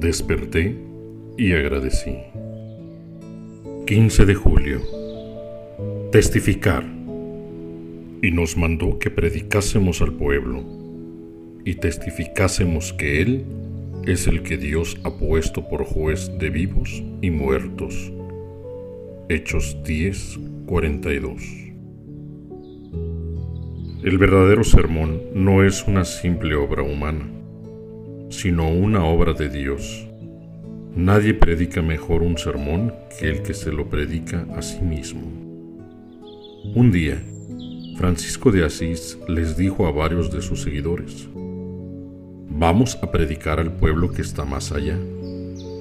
[0.00, 0.74] Desperté
[1.36, 2.16] y agradecí.
[3.86, 4.80] 15 de julio.
[6.10, 6.86] Testificar.
[8.22, 10.64] Y nos mandó que predicásemos al pueblo
[11.66, 13.44] y testificásemos que Él
[14.06, 18.10] es el que Dios ha puesto por juez de vivos y muertos.
[19.28, 21.42] Hechos 10, 42.
[24.02, 27.39] El verdadero sermón no es una simple obra humana
[28.30, 30.06] sino una obra de Dios.
[30.94, 35.22] Nadie predica mejor un sermón que el que se lo predica a sí mismo.
[36.74, 37.20] Un día,
[37.98, 41.28] Francisco de Asís les dijo a varios de sus seguidores,
[42.48, 44.98] Vamos a predicar al pueblo que está más allá.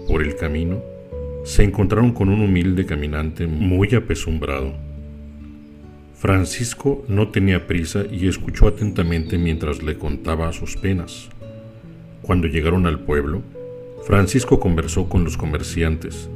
[0.07, 0.81] Por el camino,
[1.43, 4.73] se encontraron con un humilde caminante muy apesumbrado.
[6.15, 11.29] Francisco no tenía prisa y escuchó atentamente mientras le contaba sus penas.
[12.29, 13.41] Cuando llegaron al pueblo,
[14.05, 16.29] Francisco conversó con los comerciantes,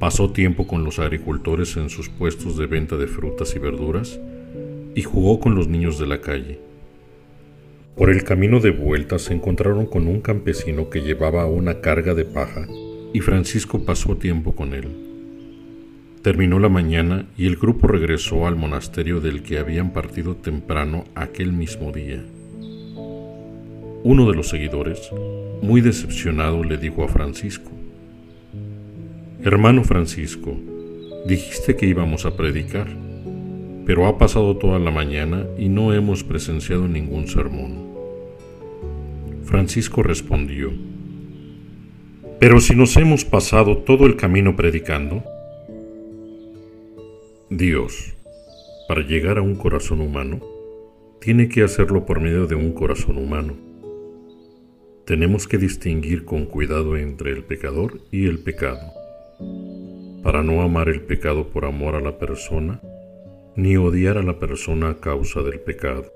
[0.00, 4.18] pasó tiempo con los agricultores en sus puestos de venta de frutas y verduras
[4.96, 6.58] y jugó con los niños de la calle.
[7.96, 12.24] Por el camino de vuelta se encontraron con un campesino que llevaba una carga de
[12.24, 12.66] paja
[13.12, 14.88] y Francisco pasó tiempo con él.
[16.22, 21.52] Terminó la mañana y el grupo regresó al monasterio del que habían partido temprano aquel
[21.52, 22.24] mismo día.
[24.06, 25.10] Uno de los seguidores,
[25.62, 27.70] muy decepcionado, le dijo a Francisco,
[29.42, 30.54] Hermano Francisco,
[31.26, 32.86] dijiste que íbamos a predicar,
[33.86, 37.94] pero ha pasado toda la mañana y no hemos presenciado ningún sermón.
[39.44, 40.70] Francisco respondió,
[42.38, 45.24] Pero si nos hemos pasado todo el camino predicando,
[47.48, 48.12] Dios,
[48.86, 50.42] para llegar a un corazón humano,
[51.22, 53.72] tiene que hacerlo por medio de un corazón humano
[55.06, 58.80] tenemos que distinguir con cuidado entre el pecador y el pecado,
[60.22, 62.80] para no amar el pecado por amor a la persona,
[63.54, 66.10] ni odiar a la persona a causa del pecado.